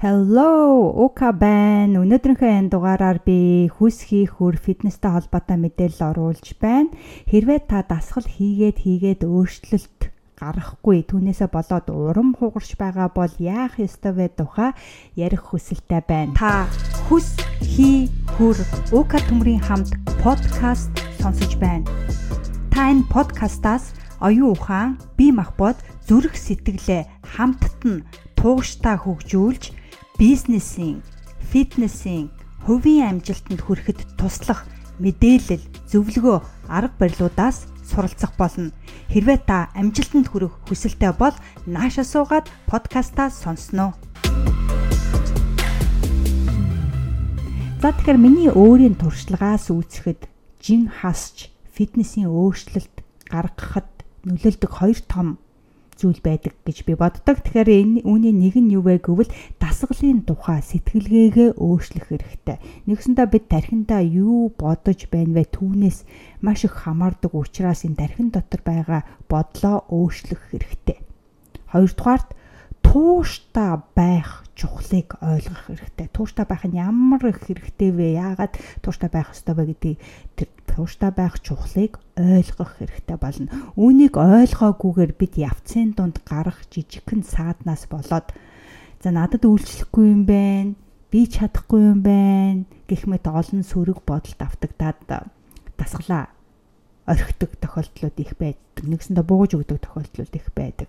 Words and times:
Hello, 0.00 0.96
Ука 0.96 1.28
байна. 1.36 2.00
Өнөөдрийнхөө 2.00 2.48
энэ 2.48 2.72
дугаараар 2.72 3.20
би 3.20 3.68
хүс 3.68 4.00
хийх 4.08 4.40
хөр 4.40 4.56
фитнестэй 4.56 5.12
холбоотой 5.12 5.60
мэдээлэл 5.60 6.16
оруулж 6.16 6.56
байна. 6.56 6.88
Хэрвээ 7.28 7.68
та 7.68 7.84
дасгал 7.84 8.24
хийгээд 8.24 8.80
хийгээд 8.80 9.28
өөрчлөлт 9.28 10.08
гарахгүй 10.40 11.04
түүнээсээ 11.04 11.52
болоод 11.52 11.92
урам 11.92 12.32
хугарч 12.32 12.80
байгаа 12.80 13.12
бол 13.12 13.28
яах 13.44 13.76
ёстой 13.76 14.16
вэ 14.16 14.32
тухай 14.40 14.72
ярих 15.20 15.52
хүсэлтэй 15.52 16.00
байна. 16.08 16.32
Та 16.32 16.64
хүс 17.12 17.36
хий 17.60 18.08
хөр 18.40 18.56
Ука 18.96 19.20
төмрийн 19.28 19.60
хамт 19.60 19.92
подкаст 20.24 20.96
сонсож 21.20 21.60
байна. 21.60 21.84
Та 22.72 22.88
энэ 22.88 23.04
подкастаас 23.12 23.92
оюун 24.24 24.56
ухаан, 24.56 24.96
бие 25.20 25.36
махбод, 25.36 25.76
зүрх 26.08 26.40
сэтгэлээ 26.40 27.04
хамтд 27.36 27.84
нь 27.84 28.00
тууштай 28.32 28.96
хөгжүүлж 28.96 29.76
бизнесийн, 30.20 31.00
фитнесийн, 31.48 32.28
хувийн 32.68 33.08
амжилтанд 33.08 33.64
хүрэхэд 33.64 34.20
туслах 34.20 34.68
мэдээлэл, 35.00 35.64
зөвлөгөө, 35.88 36.44
арга 36.68 36.92
барилуудаас 37.00 37.64
суралцах 37.88 38.36
болно. 38.36 38.68
Хэрвээ 39.08 39.40
та 39.48 39.72
амжилтанд 39.72 40.28
хүрэх 40.28 40.60
хүсэлтэй 40.68 41.16
бол 41.16 41.32
нааша 41.64 42.04
суугаад 42.04 42.52
подкастаа 42.68 43.32
сонсноо. 43.32 43.96
За 47.80 47.88
тэгэхээр 47.96 48.20
миний 48.20 48.52
өөрийн 48.52 49.00
туршлагаас 49.00 49.72
үүсгэхэд 49.72 50.28
жин 50.60 50.92
хасч 51.00 51.48
фитнесийн 51.72 52.28
өөрчлөлт 52.28 53.00
гаргахад 53.24 53.88
нөлөөлдөг 54.28 54.68
хоёр 54.68 55.00
том 55.08 55.40
зүйл 56.00 56.20
байдаг 56.24 56.56
гэж 56.64 56.88
би 56.88 56.96
боддог. 56.96 57.44
Тэгэхээр 57.44 57.68
энэ 57.68 58.00
үүний 58.08 58.32
нэг 58.32 58.56
нь 58.56 58.72
юу 58.72 58.88
вэ 58.88 59.04
гэвэл 59.04 59.28
дасгалын 59.60 60.24
тухай 60.24 60.64
сэтгэлгээгээ 60.64 61.60
өөрчлөх 61.60 62.08
хэрэгтэй. 62.08 62.56
Нэгсэндээ 62.88 63.26
бид 63.28 63.44
тархиндаа 63.52 64.00
юу 64.00 64.48
бодож 64.56 65.04
байна 65.12 65.36
вэ 65.36 65.44
түүнээс 65.52 66.08
маш 66.40 66.64
их 66.64 66.72
хамаардаг 66.72 67.36
учраас 67.36 67.84
энэ 67.84 68.00
тархин 68.00 68.32
дотор 68.32 68.64
байгаа 68.64 69.04
бодлоо 69.28 69.84
өөрчлөх 69.92 70.40
хэрэгтэй. 70.48 70.98
Хоёрдугаарт 71.68 72.39
тууштай 72.90 73.78
байх 73.94 74.42
чухлыг 74.58 75.14
ойлгох 75.22 75.70
хэрэгтэй. 75.70 76.10
Тууштай 76.10 76.42
байх 76.42 76.66
нь 76.66 76.74
ямар 76.74 77.22
их 77.22 77.38
хэрэгтэй 77.38 77.94
вэ? 77.94 78.18
Яагаад 78.18 78.58
тууштай 78.82 79.06
байх 79.06 79.30
ёстой 79.30 79.54
вэ 79.54 79.64
гэдгийг 79.70 79.98
тэр 80.34 80.50
тууштай 80.66 81.14
байх 81.14 81.38
чухлыг 81.38 82.02
ойлгох 82.18 82.82
хэрэгтэй 82.82 83.14
болно. 83.14 83.46
Үүнийг 83.78 84.18
ойлгоогүйгээр 84.18 85.12
бид 85.14 85.38
явцын 85.38 85.94
дунд 85.94 86.18
гарах 86.26 86.66
жижигхэн 86.66 87.22
сааднаас 87.22 87.86
болоод 87.86 88.34
за 88.98 89.08
надад 89.14 89.46
үйлчлэхгүй 89.46 90.06
юм 90.10 90.26
байна. 90.26 90.74
Би 91.14 91.30
чадахгүй 91.30 91.94
юм 91.94 92.02
байна 92.02 92.66
гэх 92.90 93.06
мэт 93.06 93.30
олон 93.30 93.62
сөрөг 93.62 94.02
бодолд 94.02 94.42
автагдаад 94.42 95.30
дасглаа 95.78 96.26
орхидог 97.06 97.54
тохиолдлууд 97.54 98.18
их 98.18 98.34
байдаг. 98.34 98.69
Нэгсэндээ 98.86 99.24
бууж 99.26 99.56
өгдөг 99.58 99.78
тохиолдлууд 99.84 100.32
их 100.36 100.48
байдаг. 100.56 100.88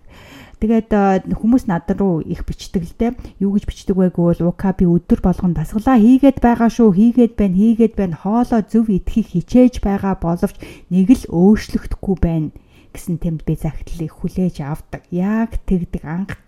Тэгээд 0.62 1.34
хүмүүс 1.34 1.66
над 1.66 1.90
руу 1.98 2.22
их 2.22 2.46
бичдэг 2.46 2.82
л 2.86 2.94
дээ. 2.94 3.12
Юу 3.42 3.58
гэж 3.58 3.66
бичдэг 3.66 3.96
вэ 3.98 4.14
гэвэл 4.14 4.46
уука 4.46 4.70
би 4.72 4.86
өдөр 4.86 5.18
болгон 5.18 5.52
дасгалаа 5.58 5.98
хийгээд 5.98 6.38
байгаа 6.38 6.70
шүү, 6.70 6.94
хийгээд 6.94 7.34
байна, 7.34 7.56
хийгээд 7.58 7.94
байна. 7.98 8.16
Хоолоо 8.22 8.62
зөв 8.62 8.86
идэхийг 8.86 9.34
хичээж 9.34 9.82
байгаа 9.82 10.14
боловч 10.22 10.56
нэг 10.88 11.10
л 11.10 11.24
өөрчлөгдөхгүй 11.26 12.16
байна 12.22 12.54
гэсэн 12.92 13.18
тэмд 13.18 13.42
би 13.42 13.56
загтлыг 13.56 14.12
хүлээж 14.12 14.62
авдаг. 14.62 15.02
Яг 15.10 15.58
тэгдэг 15.66 16.04
анх 16.04 16.38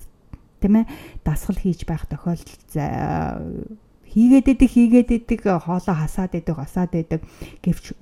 тийм 0.60 0.84
ээ 0.84 0.86
дасгал 1.24 1.58
хийж 1.58 1.84
байх 1.88 2.04
тохиолдол 2.06 3.80
хийгээд 4.08 4.46
идэг 4.52 4.70
хийгээд 4.70 5.10
идэг 5.10 5.40
хоолоо 5.42 5.96
хасаад 5.96 6.32
идэг 6.38 6.56
хасаад 6.56 6.92
идэг 6.94 7.20
гэвч 7.64 7.98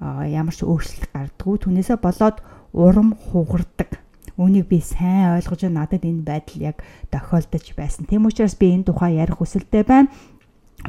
ямар 0.00 0.54
ч 0.54 0.66
өөрчлөлт 0.66 1.10
гардггүй 1.12 1.56
түүнээсээ 1.62 1.98
болоод 2.02 2.42
урам 2.74 3.14
хугардаг. 3.14 4.02
Үүнийг 4.34 4.66
би 4.66 4.82
сайн 4.82 5.38
ойлгож 5.38 5.70
надад 5.70 6.02
энэ 6.02 6.26
байдал 6.26 6.74
яг 6.74 6.82
тохиолдож 7.14 7.66
байсан. 7.78 8.06
Тэм 8.10 8.26
учраас 8.26 8.58
би 8.58 8.74
энэ 8.74 8.90
тухай 8.90 9.14
ярих 9.22 9.38
хүсэлтэй 9.38 9.86
байна 9.86 10.10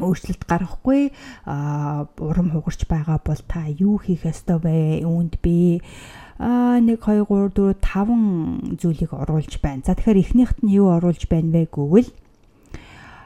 өөрчлөлт 0.02 0.44
гарахгүй 0.44 1.14
а 1.48 2.08
урам 2.20 2.52
хугарч 2.52 2.84
байгаа 2.90 3.22
бол 3.24 3.42
та 3.48 3.64
юу 3.70 4.02
хийх 4.02 4.28
ёстой 4.28 4.60
вэ? 4.60 5.08
Үүнд 5.08 5.40
би 5.40 5.80
а 6.38 6.76
1 6.84 7.00
2 7.00 7.24
3 7.24 7.54
4 7.56 7.80
5 7.80 8.76
зүйлийг 8.82 9.12
оруулж 9.14 9.54
байна. 9.64 9.86
За 9.86 9.96
тэгэхээр 9.96 10.20
эхнийхт 10.20 10.60
нь 10.64 10.76
юу 10.76 10.92
оруулж 11.00 11.24
байна 11.32 11.54
вэ 11.56 11.72
гэвэл 11.72 12.10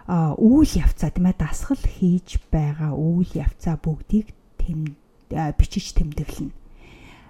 а 0.09 0.34
үйл 0.38 0.69
явцаа 0.78 1.09
тийм 1.09 1.29
ээ 1.29 1.41
дасгал 1.41 1.81
хийж 1.81 2.38
байгаа 2.53 2.94
үйл 2.94 3.29
явцаа 3.34 3.78
бүгдийг 3.81 4.34
тэм 4.62 4.94
бичиж 5.29 5.94
тэмдэглэнэ. 5.97 6.53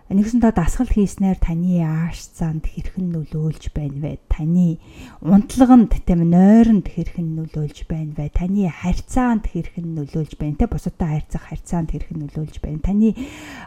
Нэгсэндээ 0.10 0.58
дасгал 0.58 0.90
хийснээр 0.90 1.38
таны 1.38 1.86
ааш 1.86 2.34
цаанд 2.34 2.66
хэрхэн 2.66 3.14
нөлөөлж 3.14 3.70
байна 3.78 4.02
вэ? 4.02 4.18
Таны 4.26 4.82
унтлаганд 5.22 5.94
тийм 6.02 6.26
нойронд 6.34 6.90
хэрхэн 6.90 7.38
нөлөөлж 7.38 7.86
байна 7.86 8.18
вэ? 8.18 8.34
Таны 8.34 8.66
харьцаанд 8.74 9.46
хэрхэн 9.46 9.94
нөлөөлж 9.94 10.34
байна? 10.42 10.58
Тэ 10.58 10.66
бусадтай 10.66 11.10
харьцах 11.14 11.46
харьцаанд 11.46 11.94
хэрхэн 11.94 12.26
нөлөөлж 12.26 12.58
байна? 12.58 12.82
Таны 12.82 13.14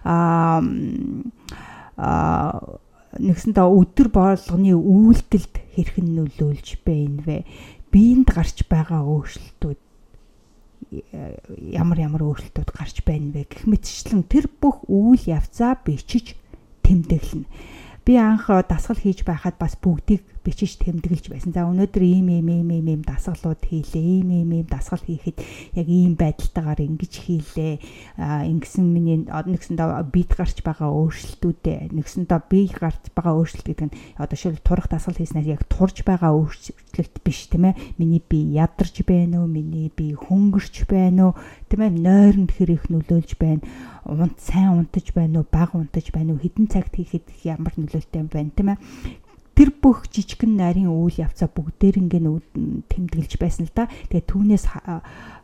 аа 0.03 0.59
нэгсэндээ 3.23 3.69
өдөр 3.79 4.09
болгоны 4.11 4.75
үйлдэлд 4.75 5.55
хэрхэн 5.79 6.09
нөлөөлж 6.11 6.83
байна 6.83 7.23
вэ? 7.23 7.47
Биеинд 7.93 8.33
гарч 8.33 8.67
байгаа 8.67 9.05
өөрчлөлтүүд 9.05 9.82
ямар 11.73 11.99
ямар 11.99 12.23
өөрчлөлтүүд 12.29 12.71
гарч 12.77 13.01
байна 13.07 13.33
вэ 13.33 13.49
гэх 13.49 13.65
мэтчлэн 13.65 14.29
тэр 14.29 14.47
бүх 14.49 14.85
үйл 14.87 15.25
явцаа 15.25 15.81
бичиж 15.81 16.37
тэмдэглэнэ. 16.85 17.49
Би 18.03 18.17
анх 18.19 18.51
дасгал 18.67 18.99
хийж 18.99 19.23
байхад 19.23 19.55
бас 19.63 19.79
бүгдийг 19.79 20.27
бичиж 20.43 20.75
тэмдэглэж 20.83 21.31
байсан. 21.31 21.55
За 21.55 21.63
өнөөдөр 21.71 22.03
ийм 22.03 22.27
ийм 22.35 22.49
ийм 22.51 22.69
ийм 22.75 22.87
ийм 22.91 23.03
дасгалууд 23.07 23.63
хийлээ. 23.63 24.03
Ийм 24.03 24.29
ийм 24.43 24.51
ийм 24.59 24.67
дасгал 24.67 24.99
хийхэд 24.99 25.39
яг 25.79 25.87
ийм 25.87 26.19
байдалтайгаар 26.19 26.83
ингэж 26.83 27.13
хийлээ. 27.15 27.75
А 28.19 28.43
ингэсэн 28.43 28.83
миний 28.83 29.23
нэгсэндээ 29.23 30.03
бид 30.11 30.35
гарч 30.35 30.67
байгаа 30.67 30.91
өөрчлөлтүүдээ 30.91 31.95
нэгсэндээ 31.95 32.41
би 32.51 32.61
гарч 32.75 33.15
байгаа 33.15 33.39
өөрчлөлт 33.39 33.67
гэдэг 33.71 33.87
нь 33.87 33.97
одоо 34.19 34.35
шил 34.35 34.59
турах 34.59 34.91
дасгал 34.91 35.15
хийснээр 35.15 35.55
яг 35.55 35.63
турж 35.71 36.03
байгаа 36.03 36.35
өөрчлөлт 36.35 37.15
биш 37.23 37.47
тийм 37.47 37.71
ээ. 37.71 37.79
Миний 38.03 38.19
би 38.19 38.51
ядарч 38.59 38.99
байна 39.07 39.47
уу? 39.47 39.47
Миний 39.47 39.95
би 39.95 40.11
хөнгөрч 40.19 40.91
байна 40.91 41.31
уу? 41.31 41.39
Тийм 41.71 41.87
ээ. 41.87 42.03
Нойронд 42.03 42.51
хэрэг 42.51 42.91
нөлөөлж 42.91 43.39
байна. 43.39 43.63
Унт 44.05 44.39
сайн 44.43 44.83
унтаж 44.83 45.15
байна 45.15 45.43
уу? 45.43 45.47
Бага 45.47 45.79
унтаж 45.79 46.11
байна 46.11 46.35
уу? 46.35 46.43
Хідэн 46.43 46.67
цагт 46.67 46.95
хийхэд 46.97 47.31
ямар 47.47 47.75
нөлөөлтэй 47.79 48.21
юм 48.23 48.31
байна 48.33 48.51
тийм 48.51 48.75
ээ 48.75 48.79
тэр 49.53 49.71
бүх 49.79 50.09
жижигэн 50.09 50.57
нарийн 50.57 50.89
үйл 50.89 51.23
явцаа 51.23 51.47
бүгдээрингээ 51.53 52.25
тэмдэглэж 52.89 53.33
байсан 53.37 53.69
л 53.69 53.75
да. 53.77 53.87
Тэгээ 54.09 54.25
түүнээс 54.27 54.65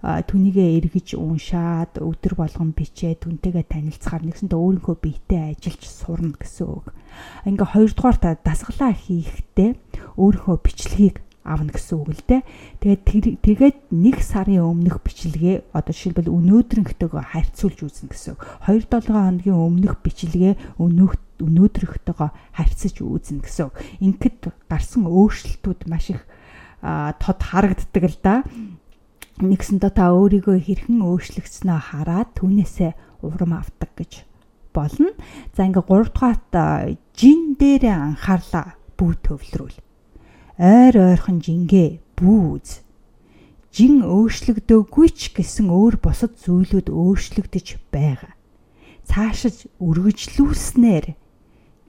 түүнийгээ 0.00 0.68
эргэж 0.80 1.14
уншаад 1.20 2.00
өдөр 2.00 2.34
болгон 2.41 2.72
бичээд 2.72 3.28
түнтэйгээ 3.28 3.68
танилцахаар 3.68 4.24
нэгсэндээ 4.24 4.58
өөрийнхөө 4.58 4.97
биетэй 4.97 5.52
ажиллаж 5.52 5.82
сурна 5.84 6.32
гэсэн 6.41 6.66
үг. 6.66 6.86
Ингээ 7.44 7.68
хоёрдугаар 7.68 8.16
та 8.16 8.30
дасгалаа 8.41 8.97
хийхдээ 8.97 9.70
өөрийнхөө 10.16 10.56
бичлэгийг 10.64 11.16
авна 11.44 11.72
гэсэн 11.72 11.97
үг 11.99 12.10
л 12.12 12.25
дээ. 12.28 12.43
Тэгээд 12.82 13.03
тэгээд 13.41 13.76
нэг 13.94 14.21
сарын 14.21 14.69
өмнөх 14.69 15.00
бичлэгээ 15.00 15.72
одоо 15.72 15.93
жишээлбэл 15.94 16.28
өнөөдрийнхтэйгээ 16.28 17.25
харьцуулж 17.32 17.78
үзнэ 17.88 18.09
гэсэн. 18.12 18.37
2-7 18.69 19.09
хоногийн 19.09 19.56
өмнөх 19.56 19.94
бичлэгээ 20.04 20.54
өнөөх 20.77 21.12
өнөөдрийнхтэйгээ 21.41 22.31
харьцаж 22.53 22.94
үзнэ 23.00 23.41
гэсэн. 23.47 23.72
Ингээд 24.04 24.53
гарсан 24.69 25.09
өөрчлөлтүүд 25.09 25.81
маш 25.88 26.12
их 26.12 26.22
тод 26.82 27.41
харагддаг 27.41 28.04
л 28.04 28.19
да. 28.21 28.34
Нэгсэндээ 29.39 29.92
та 29.95 30.10
өөрийгөө 30.12 30.59
хэрхэн 30.59 30.98
өөрчлөгдснөө 31.01 31.78
хараад 31.78 32.34
түүнээсээ 32.36 33.22
урам 33.22 33.54
авдаг 33.54 33.91
гэж 33.95 34.27
болно. 34.74 35.15
За 35.54 35.62
ингээ 35.62 35.86
3 35.86 36.10
дугаарт 36.10 36.51
жин 37.15 37.54
дээрээ 37.54 37.95
анхаарлаа 37.95 38.74
бүү 38.98 39.12
төвлөрүүл 39.22 39.87
ойр 40.59 40.95
ойрхон 40.99 41.39
жингээ 41.39 42.03
бүүз 42.19 42.83
жин 43.71 44.03
өөрчлөгдөөгүй 44.03 45.09
ч 45.15 45.31
гэсэн 45.31 45.71
өөр 45.71 46.03
босод 46.03 46.34
зүйлүүд 46.43 46.91
өөрчлөгдөж 46.91 47.78
байгаа. 47.95 48.34
Цаашиж 49.07 49.71
үргэлжлүүлснээр 49.78 51.15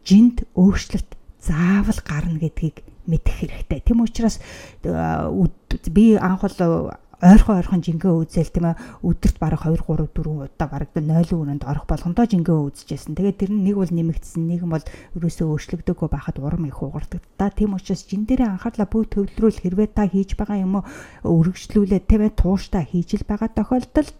жинд 0.05 0.45
өөрчлөлт 0.53 1.17
заавал 1.41 1.99
гарна 2.05 2.37
гэдгийг 2.37 2.85
мэдэх 3.09 3.41
хэрэгтэй. 3.41 3.81
Тэм 3.81 4.05
учраас 4.05 4.37
би 4.85 6.13
анх 6.21 6.45
бол 6.45 6.93
ойрхон 7.19 7.59
ойрхон 7.59 7.83
жингээ 7.83 8.13
үзэл 8.15 8.47
тийм 8.47 8.71
ээ 8.71 8.79
өдөрт 9.03 9.37
бараг 9.43 9.67
2 9.67 9.75
3 9.83 10.07
4 10.07 10.47
удаа 10.47 10.67
бараг 10.71 10.89
0 10.95 11.03
өрөөнд 11.35 11.67
орох 11.67 11.83
болгондоо 11.83 12.23
жингээ 12.23 12.55
үзчихсэн. 12.55 13.19
Тэгээд 13.19 13.39
тэр 13.43 13.51
нь 13.51 13.67
нэг 13.67 13.75
бол 13.75 13.91
нэмэгдсэн, 13.91 14.39
нэг 14.47 14.63
нь 14.63 14.71
бол 14.71 14.85
ерөөсөө 15.19 15.47
өөрчлөгдөөгүй 15.51 16.07
байхад 16.07 16.39
урам 16.39 16.63
их 16.71 16.79
угардаг. 16.79 17.19
Та 17.35 17.51
тийм 17.51 17.75
учраас 17.75 18.07
жин 18.07 18.23
дээрээ 18.23 18.55
анхаарлаа 18.55 18.87
бүх 18.87 19.11
төвлөрүүл 19.11 19.59
хэрвээ 19.59 19.87
та 19.91 20.07
хийж 20.07 20.39
байгаа 20.39 20.63
юм 20.63 20.79
уу 20.79 20.87
өргөжлүүлээд 21.27 22.07
тийм 22.07 22.21
ээ 22.23 22.39
тууштай 22.39 22.87
хийж 22.87 23.19
л 23.19 23.27
байгаа 23.27 23.51
тохиолдолд 23.51 24.15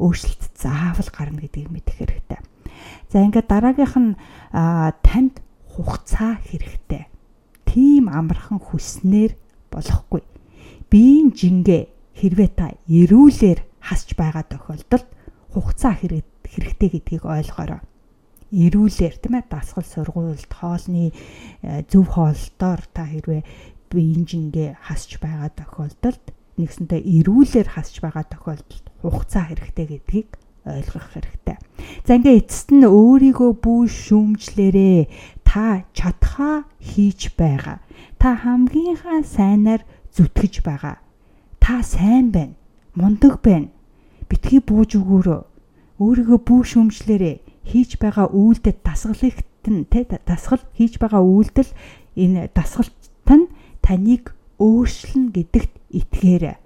өөрчлөлт 0.00 0.42
заавал 0.56 1.10
гарна 1.12 1.44
гэдгийг 1.44 1.68
мэдэх 1.68 2.00
хэрэгтэй. 2.00 2.40
За 3.12 3.20
ингээд 3.20 3.44
дараагийнх 3.44 3.96
нь 4.00 4.16
танд 5.04 5.44
хугацаа 5.68 6.40
хэрэгтэй. 6.48 7.12
Тим 7.68 8.08
амархан 8.08 8.56
хүснээр 8.56 9.36
болохгүй. 9.68 10.24
Биеийн 10.88 11.36
жингээ 11.36 11.97
хэрвээ 12.18 12.50
та 12.58 12.74
эрүүлэр 12.90 13.62
хасч 13.78 14.18
байгаа 14.18 14.42
тохиолдолд 14.50 15.06
хугацаа 15.54 15.94
хэрэгтэй 15.94 16.88
гэдгийг 16.90 17.24
ойлгоорой. 17.24 17.82
Эрүүлэр 18.50 19.14
тийм 19.22 19.34
ээ 19.38 19.46
дасгал 19.46 19.86
сургуульд 19.86 20.50
хоолны 20.50 21.12
э, 21.62 21.84
зөв 21.86 22.10
хоолтоор 22.10 22.80
та 22.90 23.06
хэрвээ 23.06 23.42
биеийн 23.92 24.24
жингээ 24.26 24.82
хасч 24.82 25.22
байгаа 25.22 25.52
тохиолдолд 25.54 26.24
нэгсэнтэй 26.58 27.00
эрүүлэр 27.22 27.68
хасч 27.70 28.02
байгаа 28.02 28.24
тохиолдолд 28.26 28.86
хугацаа 29.04 29.52
хэрэгтэй 29.52 29.86
гэдгийг 29.86 30.30
ойлгох 30.66 31.08
хэрэгтэй. 31.14 31.56
За 32.04 32.18
ингээ 32.18 32.40
эцэст 32.44 32.74
нь 32.74 32.84
өөрийгөө 32.84 33.52
бүү 33.62 33.82
шүүмжлэрээ 33.88 35.00
та 35.46 35.84
чадхаа 35.94 36.68
хийж 36.82 37.32
байгаа. 37.38 37.80
Та 38.20 38.36
хамгийн 38.36 38.98
сайнаар 39.24 39.86
зүтгэж 40.12 40.60
байгаа 40.66 40.98
та 41.68 41.82
сайн 41.82 42.30
байна. 42.32 42.54
Мундаг 42.94 43.42
байна. 43.44 43.68
Битгий 44.24 44.56
бууж 44.64 44.96
өгөөрөө. 44.96 45.40
Өөрийгөө 46.00 46.38
бүү 46.48 46.60
шүмжлэрээ 46.64 47.36
хийж 47.68 48.00
байгаа 48.00 48.32
үйлдэл 48.32 48.80
дасгалыгт 48.80 49.68
нь 49.68 49.84
тэ 49.84 50.08
дасгал 50.24 50.64
хийж 50.72 50.96
байгаа 50.96 51.20
үйлдэл 51.20 51.68
энэ 52.16 52.48
дасгалт 52.56 52.96
нь 53.28 53.52
таныг 53.84 54.32
өөрчлөн 54.56 55.28
гэдэгт 55.36 55.72
итгээрэй. 55.92 56.56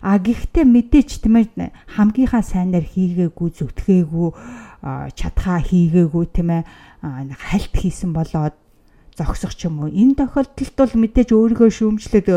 А 0.00 0.16
гэхдээ 0.16 0.64
мэдээч 0.64 1.20
тийм 1.20 1.44
ээ 1.44 1.68
хамгийнхаа 1.92 2.40
сайнаар 2.40 2.88
хийгээгүй 2.88 3.52
зүтгээгүй 3.52 4.28
чадхаа 5.12 5.60
хийгээгүй 5.60 6.24
тийм 6.32 6.48
ээ 6.56 6.62
хальт 7.36 7.74
хийсэн 7.76 8.16
болоод 8.16 8.56
зогсох 9.18 9.52
ч 9.52 9.66
юм 9.66 9.82
уу. 9.82 9.90
Энэ 9.90 10.24
тохиолдолд 10.24 10.74
бол 10.78 10.94
мэдээж 11.02 11.28
өөрийгөө 11.34 11.70
шүүмжлээд 11.74 12.28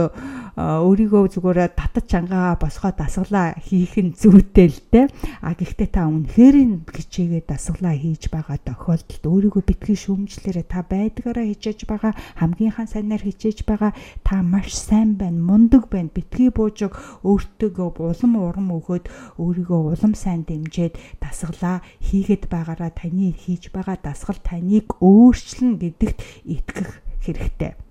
өөрийгөө 0.60 1.24
зүгээр 1.32 1.72
татаж 1.72 2.06
чангаа 2.12 2.60
босгоод 2.60 3.00
дасглаа 3.00 3.56
хийх 3.56 3.96
нь 3.96 4.12
зүйтэй 4.12 4.68
л 4.68 4.80
дээ. 4.92 5.06
А 5.40 5.56
гэхдээ 5.56 5.90
та 5.92 6.08
үнэхээр 6.12 6.56
хичээгээ 6.92 7.44
дасглаа 7.48 7.96
хийж 7.96 8.28
байгаа 8.28 8.60
тохиолдолд 8.60 9.24
өөрийгөө 9.24 9.64
битгий 9.64 9.96
шүүмжлээрээ 9.96 10.66
та 10.68 10.84
байдгаараа 10.84 11.46
хичээж 11.48 11.88
байгаа 11.88 12.14
хамгийн 12.36 12.76
сайнаар 12.76 13.24
хичээж 13.24 13.64
байгаа 13.64 13.92
та 14.28 14.44
маш 14.44 14.76
сайн 14.76 15.16
байна, 15.16 15.40
мундаг 15.40 15.88
байна. 15.88 16.12
Битгий 16.12 16.52
буужиг 16.52 16.96
өөртөө 17.24 17.72
улам 18.02 18.34
урам 18.36 18.68
өгөөд 18.76 19.06
өөрийгөө 19.40 19.80
улам 19.96 20.14
сайн 20.16 20.44
дэмжиж 20.44 21.00
дасглаа 21.24 21.80
хийгээд 22.04 22.52
байгаараа 22.52 22.92
таны 22.92 23.32
хийж 23.32 23.72
байгаа 23.72 23.98
дасгал 24.02 24.40
таныг 24.44 24.88
өөрчлөн 25.00 25.80
гэдэгт 25.80 26.20
итгэх 26.44 26.90
хэрэгтэй. 27.24 27.91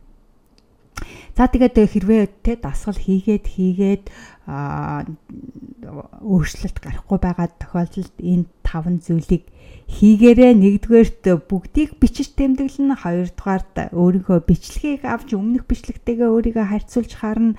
За 1.36 1.48
тэгээд 1.48 1.76
хэрвээ 1.78 2.22
те 2.44 2.56
дасгал 2.60 2.98
хийгээд 2.98 3.44
хийгээд 3.48 4.04
өөрчлөлт 6.20 6.78
гарахгүй 6.82 7.18
байгаа 7.22 7.48
тохиолдолд 7.54 8.16
энэ 8.18 8.50
таван 8.66 8.98
зүйлийг 8.98 9.46
хийгээрээ 9.90 10.52
нэгдүгээрт 10.54 11.22
бүгдийг 11.50 11.98
бичиж 12.02 12.34
тэмдэглэн 12.38 12.94
хоёрдугаарт 13.02 13.94
өөрийнхөө 13.94 14.38
бичлэгийг 14.46 15.02
авч 15.06 15.34
өмнөх 15.34 15.66
бичлэгтэйгээ 15.66 16.28
өөрийгөө 16.30 16.66
харьцуулж 16.66 17.12
харна. 17.18 17.58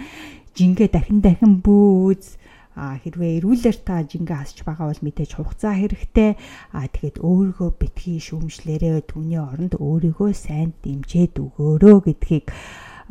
Жингээ 0.56 0.90
дахин 0.92 1.20
дахин 1.24 1.64
бүүз. 1.64 2.40
А 2.76 2.96
хэрвээ 3.04 3.44
эрүүлэр 3.44 3.78
та 3.84 4.00
жингээ 4.08 4.38
хасч 4.40 4.64
байгаа 4.64 4.88
бол 4.92 5.04
мэдээж 5.04 5.32
хугацаа 5.36 5.76
хэрэгтэй. 5.76 6.40
А 6.72 6.88
тэгээд 6.88 7.20
өөрийгөө 7.20 7.70
битгий 7.76 8.20
шүүмжлэрээ 8.24 9.12
түүний 9.12 9.40
оронд 9.44 9.76
өөрийгөө 9.76 10.32
сайн 10.32 10.72
дэмжиж 10.80 11.36
өгөөрөө 11.36 11.98
гэдгийг 12.08 12.48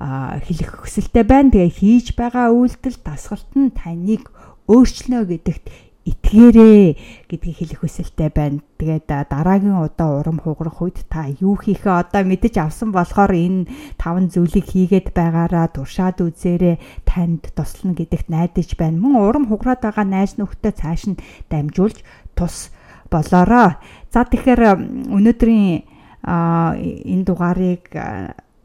хэлэх 0.01 0.71
хүсэлтэй 0.81 1.25
байна. 1.29 1.53
Тэгээ 1.53 1.77
хийж 1.77 2.07
байгаа 2.17 2.49
үйлдэл 2.57 2.99
дасгалт 3.05 3.53
нь 3.53 3.69
таныг 3.77 4.33
өөрчлөнө 4.65 5.29
гэдэгт 5.29 5.65
итгээрээ 6.01 6.85
гэдгийг 7.29 7.57
хэлэх 7.61 7.81
хүсэлтэй 7.85 8.33
байна. 8.33 8.65
Тэгээд 8.81 9.29
дараагийн 9.29 9.77
удаа 9.77 10.25
урам 10.25 10.41
хугарах 10.41 10.81
үед 10.81 11.05
та 11.13 11.29
юу 11.29 11.61
хийхээ 11.61 11.93
одоо 11.93 12.25
мэдэж 12.25 12.57
авсан 12.57 12.89
болохоор 12.97 13.37
энэ 13.37 13.69
таван 14.01 14.33
зүйлийг 14.33 14.65
хийгээд 14.65 15.13
байгаараа 15.13 15.69
туршаад 15.69 16.25
үзээрэй 16.25 16.81
танд 17.05 17.53
туслана 17.53 17.93
гэдэгт 17.93 18.33
найдаж 18.33 18.73
байна. 18.81 18.97
Мөн 18.97 19.21
урам 19.21 19.45
хугараад 19.53 19.85
байгаа 19.85 20.07
найз 20.09 20.41
нөхдөд 20.41 20.81
цааш 20.81 21.13
нь 21.13 21.21
дамжуулж 21.53 22.01
тус 22.33 22.73
болоороо. 23.13 23.77
За 24.09 24.25
тэгэхээр 24.25 25.13
өнөөдрийн 25.13 25.85
энэ 26.25 27.25
дугаарыг 27.29 27.93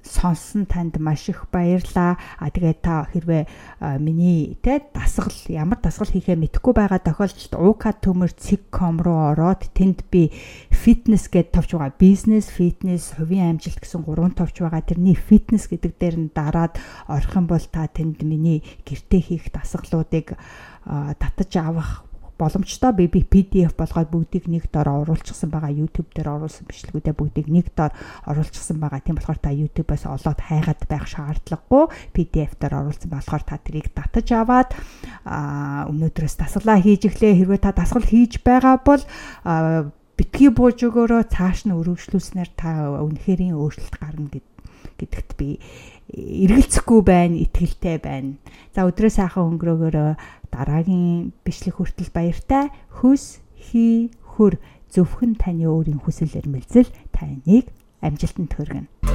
сонсон 0.05 0.69
танд 0.69 1.01
маш 1.01 1.27
их 1.29 1.49
баярлаа. 1.51 2.17
А 2.37 2.49
тэгээд 2.53 2.79
та 2.85 3.09
хэрвээ 3.09 3.43
миний 3.99 4.55
те 4.61 4.85
дасгал 4.93 5.33
ямар 5.49 5.81
дасгал 5.81 6.07
хийхээ 6.07 6.37
мэдэхгүй 6.37 6.73
байгаа 6.77 7.01
тохиолдолд 7.01 7.53
уука 7.57 7.91
төмөр 7.91 8.31
цэг.com 8.31 9.01
руу 9.01 9.33
ороод 9.33 9.65
тэнд 9.73 10.05
би 10.13 10.29
фитнес 10.69 11.27
гэдээ 11.27 11.51
товч 11.51 11.73
байгаа. 11.73 11.97
Бизнес, 11.97 12.53
фитнес, 12.53 13.17
хувийн 13.17 13.57
амжилт 13.57 13.81
гэсэн 13.81 14.05
гурван 14.05 14.37
товч 14.37 14.61
байгаа. 14.61 14.85
Тэрний 14.85 15.17
фитнес 15.17 15.65
гэдэг 15.65 15.93
дээр 15.97 16.15
нь 16.21 16.29
дараад 16.29 16.77
орох 17.09 17.33
юм 17.33 17.49
бол 17.49 17.65
та 17.65 17.89
тэнд 17.89 18.21
миний 18.21 18.61
гэртээ 18.85 19.21
хийх 19.25 19.49
дасгалуудыг 19.49 20.37
татаж 20.85 21.51
авах 21.57 22.04
боломжтой 22.37 22.91
би 22.93 23.07
PDF 23.07 23.75
болгоод 23.79 24.09
бүгдийг 24.11 24.45
нэг 24.51 24.67
дор 24.71 24.89
оруулчихсан 24.91 25.49
байгаа 25.49 25.71
YouTube 25.71 26.11
дээр 26.11 26.35
оруулсан 26.35 26.67
бичлэгүүдээ 26.67 27.15
бүгдийг 27.15 27.47
нэг 27.47 27.71
дор 27.75 27.95
оруулчихсан 28.27 28.79
байгаа. 28.79 28.99
Тийм 28.99 29.15
болохоор 29.15 29.39
та 29.39 29.55
YouTube-аас 29.55 30.03
олоод 30.05 30.39
хайгаад 30.43 30.81
байх 30.89 31.05
шаардлагагүй. 31.07 31.85
PDF 32.11 32.53
дээр 32.59 32.73
оруулсан 32.83 33.09
болохоор 33.09 33.43
та 33.47 33.55
тэрийг 33.59 33.89
татаж 33.95 34.27
аваад 34.35 34.75
өнөөдрөөс 35.25 36.35
дасгалаа 36.35 36.79
хийж 36.83 37.07
эхлэе. 37.07 37.39
Хэрвээ 37.39 37.61
та 37.63 37.71
дасгал 37.71 38.03
хийж 38.03 38.43
байгаа 38.43 38.83
бол 38.83 39.03
битгий 40.15 40.51
бууж 40.51 40.79
өгөөрөө 40.79 41.27
цааш 41.31 41.67
нь 41.67 41.75
өргөжлүүлснээр 41.75 42.49
та 42.55 42.99
үнэхэрийн 43.03 43.55
өөрчлөлт 43.59 43.95
гарна 43.99 44.31
гэдэгт 44.31 45.35
би 45.35 45.59
эргэлзэхгүй 46.13 47.01
байна, 47.01 47.41
итгэлтэй 47.41 47.97
байна. 47.97 48.37
За 48.75 48.85
өдрөө 48.85 49.09
сайхан 49.09 49.57
өнгөрөөгөөрөө 49.57 50.11
дараагийн 50.53 51.33
бичлэг 51.41 51.81
хүртэл 51.81 52.13
баяртай. 52.13 52.69
Хүс 53.01 53.41
хий 53.57 54.13
хөр 54.37 54.61
зөвхөн 54.93 55.35
таны 55.41 55.65
өөрийн 55.65 55.99
хүсэл 56.03 56.37
эрмэлзэл 56.37 56.89
таныг 57.09 57.73
амжилтанд 58.05 58.53
хүргэнэ. 58.53 59.14